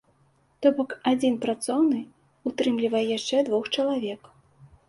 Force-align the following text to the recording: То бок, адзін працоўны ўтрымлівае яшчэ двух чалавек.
То 0.65 0.71
бок, 0.77 0.95
адзін 1.11 1.35
працоўны 1.43 1.99
ўтрымлівае 2.51 3.03
яшчэ 3.17 3.45
двух 3.51 3.71
чалавек. 3.77 4.21